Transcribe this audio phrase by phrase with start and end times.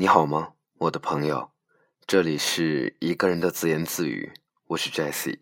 [0.00, 1.50] 你好吗，我的朋友？
[2.06, 4.32] 这里是一个人的自言自语，
[4.68, 5.40] 我是 Jesse。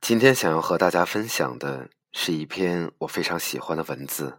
[0.00, 4.38] 今天想要和大家分享的是一篇我非常喜欢的文字。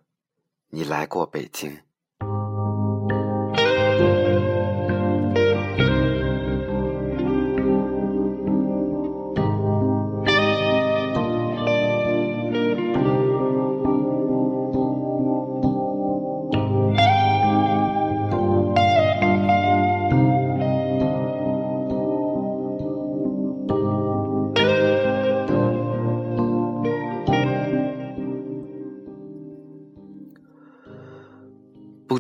[0.70, 1.82] 你来过北京？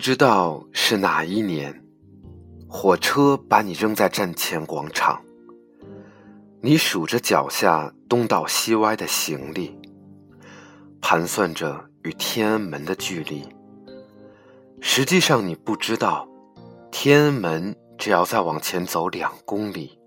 [0.03, 1.81] 不知道是哪一年，
[2.67, 5.23] 火车把你扔在站前广场。
[6.59, 9.79] 你数着脚下东倒西歪的行李，
[10.99, 13.47] 盘算着与天安门的距离。
[14.81, 16.27] 实际上，你不知道，
[16.91, 19.97] 天安门只要再往前走两公里。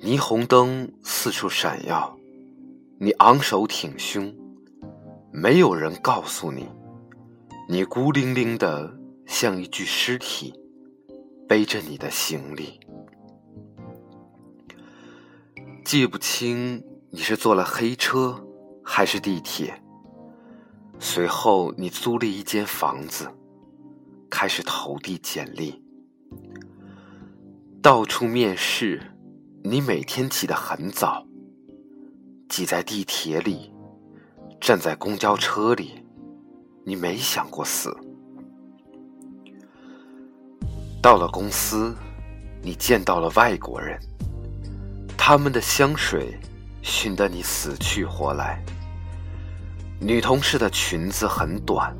[0.00, 2.18] 霓虹灯四处闪耀，
[2.98, 4.34] 你昂首挺胸，
[5.30, 6.66] 没有人告诉你。
[7.66, 10.52] 你孤零零的像一具尸体，
[11.48, 12.78] 背着你的行李，
[15.82, 18.38] 记不清你是坐了黑车
[18.84, 19.82] 还是地铁。
[20.98, 23.30] 随后，你租了一间房子，
[24.28, 25.82] 开始投递简历，
[27.80, 29.00] 到处面试。
[29.62, 31.26] 你每天起得很早，
[32.50, 33.72] 挤在地铁里，
[34.60, 36.03] 站在公交车里。
[36.84, 37.96] 你没想过死。
[41.00, 41.94] 到了公司，
[42.62, 43.98] 你见到了外国人，
[45.16, 46.38] 他们的香水
[46.82, 48.62] 熏得你死去活来。
[49.98, 51.94] 女同事的裙子很短，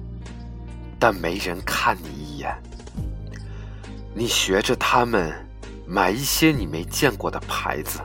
[0.98, 2.54] 但没人看你一眼。
[4.14, 5.34] 你学着他们
[5.86, 8.00] 买一些你没见过的牌子，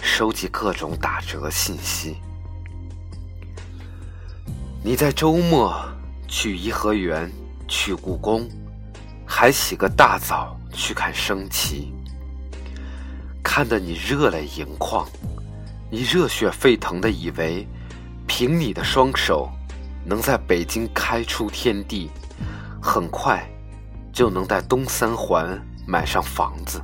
[0.00, 2.16] 收集各种打折信息。
[4.84, 5.80] 你在周末
[6.26, 7.30] 去颐和园，
[7.68, 8.48] 去故宫，
[9.24, 11.92] 还洗个大澡去看升旗，
[13.44, 15.06] 看得你热泪盈眶。
[15.88, 17.64] 你热血沸腾的以为，
[18.26, 19.48] 凭你的双手，
[20.04, 22.10] 能在北京开出天地，
[22.82, 23.48] 很快
[24.12, 26.82] 就能在东三环买上房子。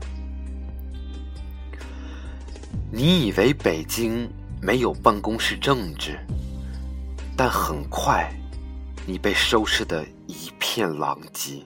[2.92, 4.30] 你以为北京
[4.62, 6.16] 没有办公室政治？
[7.40, 8.28] 但很快，
[9.06, 11.64] 你被收拾得一片狼藉。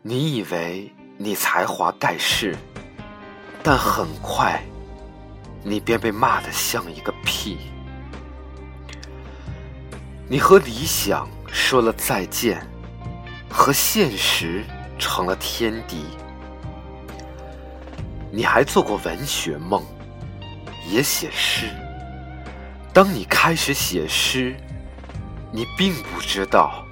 [0.00, 2.56] 你以为你才华盖世，
[3.62, 4.64] 但很快，
[5.62, 7.58] 你便被骂得像一个屁。
[10.26, 12.66] 你和理想说了再见，
[13.50, 14.64] 和现实
[14.98, 16.06] 成了天敌。
[18.32, 19.84] 你还做过文学梦，
[20.88, 21.66] 也写诗。
[23.02, 24.54] 当你开始写诗，
[25.50, 26.84] 你并不知道，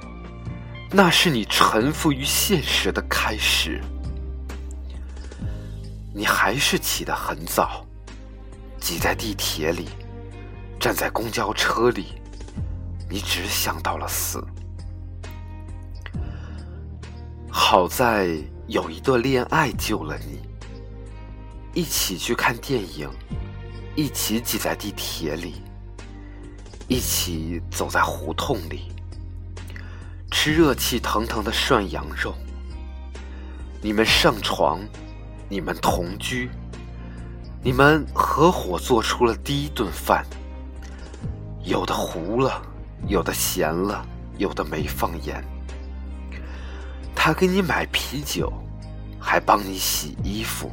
[0.90, 3.78] 那是你臣服于现实的开始。
[6.14, 7.84] 你还是起得很早，
[8.80, 9.90] 挤在地铁里，
[10.80, 12.06] 站在公交车里，
[13.10, 14.42] 你只想到了死。
[17.50, 18.30] 好在
[18.66, 20.40] 有一段恋爱救了你，
[21.74, 23.10] 一起去看电影，
[23.94, 25.60] 一起挤在地铁里。
[26.88, 28.90] 一起走在胡同里，
[30.30, 32.34] 吃热气腾腾的涮羊肉。
[33.82, 34.80] 你们上床，
[35.50, 36.48] 你们同居，
[37.62, 40.24] 你们合伙做出了第一顿饭。
[41.62, 42.62] 有的糊了，
[43.06, 44.02] 有的咸了，
[44.38, 45.44] 有的没放盐。
[47.14, 48.50] 他给你买啤酒，
[49.20, 50.70] 还帮你洗衣服。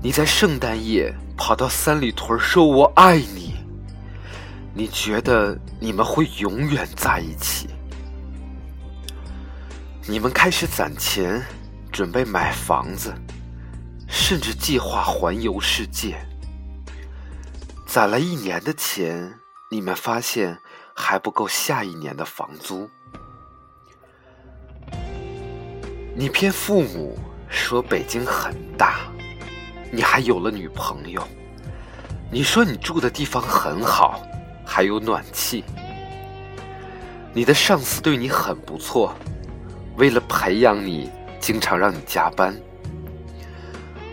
[0.00, 3.57] 你在圣诞夜跑到三里屯说“我爱你”。
[4.78, 7.68] 你觉得你们会永远在一起？
[10.06, 11.42] 你们开始攒钱，
[11.90, 13.12] 准备买房子，
[14.06, 16.16] 甚至计划环游世界。
[17.88, 20.56] 攒了一年的钱，你们发现
[20.94, 22.88] 还不够下一年的房租。
[26.14, 27.18] 你骗父母
[27.48, 29.00] 说北京很大，
[29.90, 31.26] 你还有了女朋友。
[32.30, 34.22] 你说你住的地方很好。
[34.70, 35.64] 还有暖气。
[37.32, 39.14] 你的上司对你很不错，
[39.96, 41.10] 为了培养你，
[41.40, 42.54] 经常让你加班。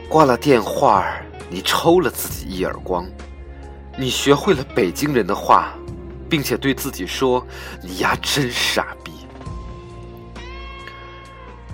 [0.07, 1.05] 挂了电话，
[1.49, 3.05] 你抽了自己一耳光。
[3.97, 5.73] 你学会了北京人的话，
[6.29, 7.45] 并且对自己说
[7.83, 9.11] ：“你丫真傻逼。”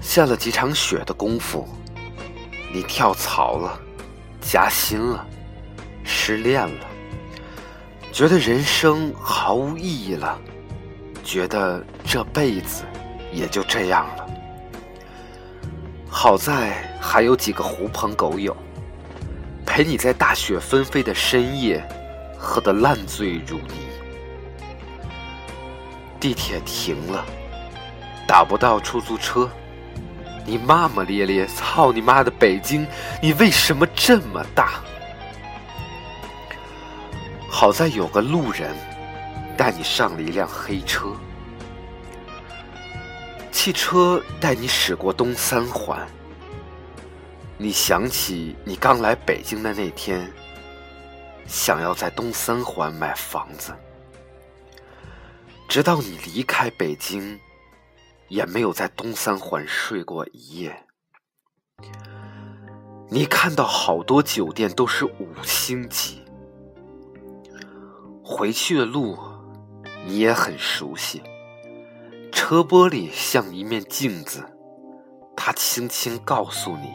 [0.01, 1.67] 下了几场雪的功夫，
[2.73, 3.79] 你跳槽了，
[4.39, 5.25] 加薪了，
[6.03, 6.85] 失恋了，
[8.11, 10.37] 觉得人生毫无意义了，
[11.23, 12.83] 觉得这辈子
[13.31, 14.25] 也就这样了。
[16.09, 18.55] 好在还有几个狐朋狗友，
[19.65, 21.81] 陪你在大雪纷飞的深夜，
[22.37, 23.73] 喝得烂醉如泥。
[26.19, 27.25] 地铁停了，
[28.27, 29.49] 打不到出租车，
[30.45, 32.85] 你骂骂咧咧：“操你妈的北京，
[33.21, 34.81] 你为什么这么大？”
[37.61, 38.75] 好在有个路人
[39.55, 41.15] 带你上了一辆黑车。
[43.51, 46.07] 汽车带你驶过东三环，
[47.59, 50.27] 你想起你刚来北京的那天，
[51.45, 53.71] 想要在东三环买房子，
[55.69, 57.39] 直到你离开北京，
[58.27, 60.75] 也没有在东三环睡过一夜。
[63.07, 66.23] 你看到好多酒店都是五星级，
[68.31, 69.17] 回去的路
[70.05, 71.21] 你也很熟悉。
[72.31, 74.41] 车玻璃像一面镜子，
[75.35, 76.93] 它轻轻告诉你：“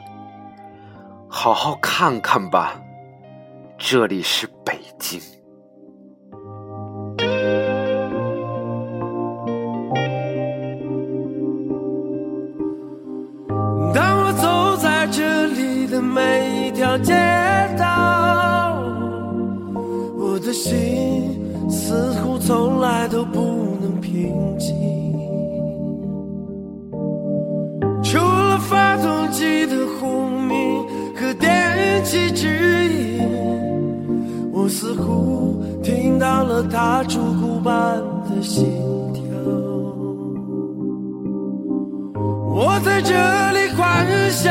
[1.29, 2.81] 好好看看吧，
[3.77, 5.21] 这里是北京。”
[13.95, 17.13] 当我走在这里的每一条街
[17.79, 18.16] 道，
[20.57, 21.39] 心
[21.69, 23.39] 似乎从来都不
[23.81, 24.75] 能平静。
[28.03, 30.83] 除了发动机的轰鸣
[31.15, 32.49] 和电气指
[32.89, 33.21] 引，
[34.51, 38.65] 我似乎听到了他烛鼓般的心
[39.13, 39.23] 跳。
[42.55, 43.13] 我在这
[43.53, 44.51] 里欢笑，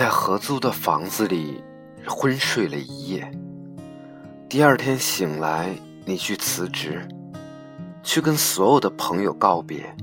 [0.00, 1.62] 在合租的房子里
[2.08, 3.30] 昏睡了一夜，
[4.48, 5.76] 第二天醒来，
[6.06, 7.06] 你去辞职，
[8.02, 9.94] 去跟所有的朋友告别。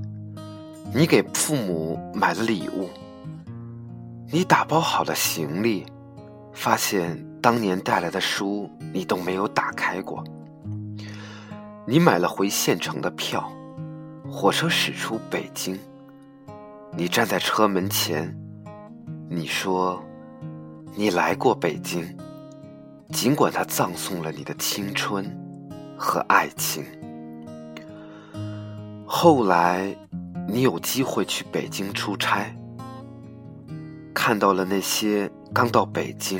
[0.93, 2.87] 你给父母买了礼物，
[4.31, 5.83] 你打包好了行李，
[6.53, 10.23] 发现当年带来的书你都没有打开过。
[11.87, 13.51] 你买了回县城的票，
[14.29, 15.75] 火车驶出北京，
[16.95, 18.31] 你站在车门前。
[19.29, 20.01] 你说，
[20.95, 22.17] 你来过北京，
[23.11, 25.25] 尽管它葬送了你的青春
[25.97, 26.85] 和爱情。
[29.05, 29.93] 后来，
[30.47, 32.55] 你有机会去北京出差，
[34.13, 36.39] 看到了那些刚到北京、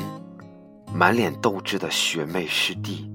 [0.93, 3.11] 满脸斗志的学妹师弟，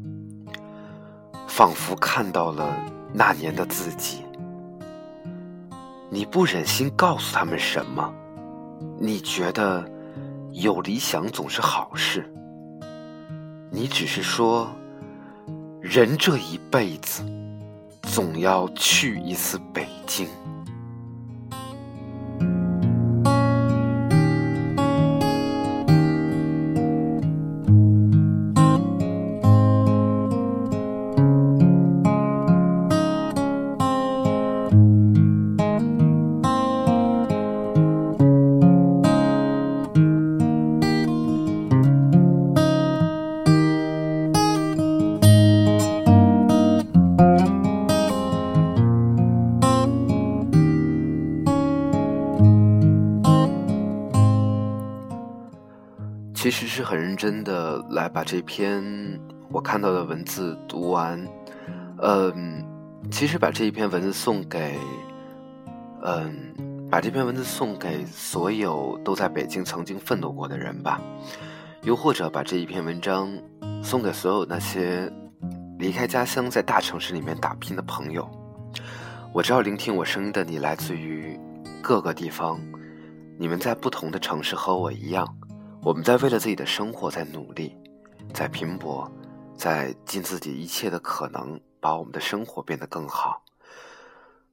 [1.49, 2.77] 仿佛看到了
[3.15, 4.23] 那年的自己。
[6.11, 8.13] 你不忍心告诉他们什么。
[8.99, 9.85] 你觉得
[10.53, 12.33] 有理想总是好事。
[13.71, 14.71] 你只是说，
[15.81, 17.25] 人这一辈子，
[18.03, 20.29] 总要去一次北京。
[56.75, 58.83] 是很认真的来把这篇
[59.51, 61.23] 我看到的文字读完，
[61.99, 62.65] 嗯，
[63.11, 64.79] 其实把这一篇文字送给，
[66.03, 70.99] 嗯，把这篇文字送给所有都在北京曾经奋斗过的人吧，
[71.83, 73.31] 又或者把这一篇文章
[73.83, 75.13] 送给所有那些
[75.79, 78.27] 离开家乡在大城市里面打拼的朋友。
[79.31, 81.39] 我知道聆听我声音的你来自于
[81.83, 82.59] 各个地方，
[83.39, 85.37] 你们在不同的城市和我一样。
[85.85, 87.77] 我们在为了自己的生活在努力，
[88.33, 89.11] 在拼搏，
[89.57, 93.43] 在尽自己一切的可能，把我们的生活变得更好。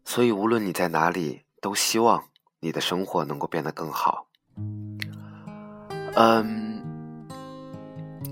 [0.04, 2.24] 所以，无论你在哪里，都希望
[2.60, 4.26] 你的生活能够变得更好。
[6.16, 6.82] 嗯，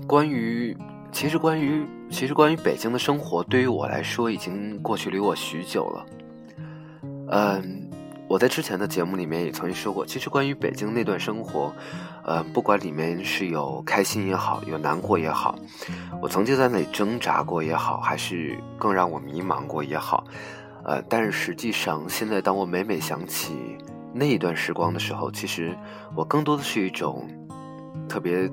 [0.08, 0.76] 关于，
[1.12, 6.06] 其实关于，其实关于北京的生活，对于我来说，已经过去离我许久了。
[7.30, 7.77] 嗯。
[8.28, 11.72] 我在之前的节目里面也曾经说过，其实关于北京那段生活，
[12.24, 15.58] 呃，不管里面是有开心也好，有难过也好，
[16.20, 20.24] 我曾经在那里挣扎过也好，还是更让我迷茫过也好，
[20.84, 23.78] 呃，但是实际上，现在当我每每想起
[24.12, 25.74] 那一段时光的时候，其实
[26.14, 27.26] 我更多的是一种
[28.10, 28.46] 特别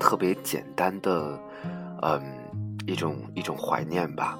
[0.00, 1.38] 特别简单的，
[2.02, 2.20] 嗯，
[2.84, 4.36] 一种一种怀念吧，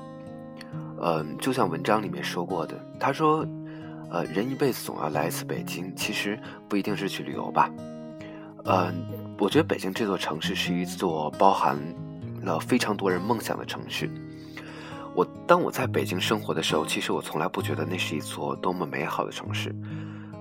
[1.00, 3.46] 嗯，就像文章里面说过的，他说。
[4.12, 6.38] 呃，人一辈子总要来一次北京，其实
[6.69, 7.71] 不一定是去旅游吧。
[8.66, 8.95] 嗯，
[9.38, 11.78] 我觉得北京这座城市是一座包含
[12.42, 14.11] 了非常多人梦想的城市。
[15.14, 19.75] 我当我在北京生活的时候，其实我从来不觉得那是一座多么美好的城市。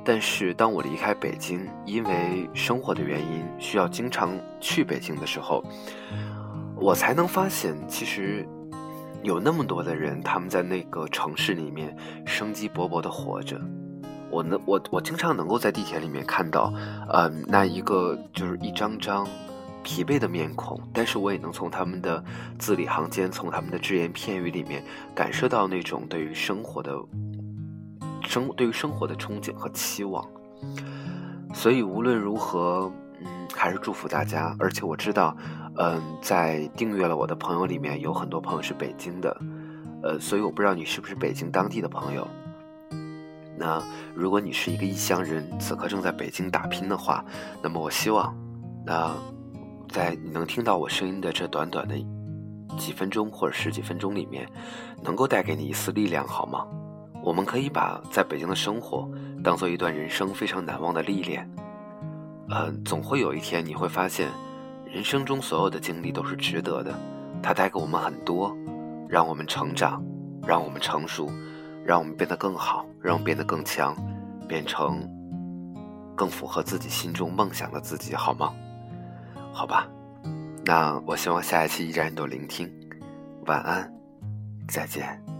[0.03, 5.63] 但是当我离开北京，因为生活的原因需要经常去北京的时候，
[6.75, 8.45] 我才能发现其实。
[9.23, 13.59] 有那么多的人，他们在那个城市里面生机勃勃的活着。
[14.29, 16.73] 我能，我我经常能够在地铁里面看到，
[17.13, 19.27] 嗯，那一个就是一张张
[19.83, 22.23] 疲惫的面孔，但是我也能从他们的
[22.57, 26.95] 字里行间，从他们的只言片语里面，感受到那种对于生活的
[28.23, 30.25] 生对于生活的憧憬和期望。
[31.53, 32.89] 所以无论如何，
[33.25, 34.55] 嗯，还是祝福大家。
[34.59, 35.35] 而且我知道。
[35.77, 39.41] 嗯，在订阅了我的朋友里面有很多朋友是北京的，
[40.03, 42.27] 呃，所以我不知道你是不是北京当地的朋友。
[43.57, 43.81] 那
[44.13, 47.23] 如果你是一个异乡人，此刻正在北京打拼的话，
[47.63, 48.35] 那么我希望，
[48.85, 49.15] 那
[49.87, 51.95] 在你能听到我声音的这短短的
[52.77, 54.45] 几分钟或者十几分钟里面，
[55.01, 56.67] 能够带给你一丝力量，好吗？
[57.23, 59.09] 我们可以把在北京的生活
[59.41, 61.49] 当做一段人生非常难忘的历练。
[62.53, 64.29] 嗯，总会有一天你会发现。
[64.93, 66.93] 人生中所有的经历都是值得的，
[67.41, 68.53] 它带给我们很多，
[69.07, 70.03] 让我们成长，
[70.45, 71.31] 让我们成熟，
[71.85, 73.95] 让我们变得更好，让我们变得更强，
[74.49, 74.99] 变成
[76.13, 78.51] 更符合自己心中梦想的自己，好吗？
[79.53, 79.87] 好吧，
[80.65, 82.69] 那我希望下一期依然都聆听，
[83.45, 83.89] 晚安，
[84.67, 85.30] 再见。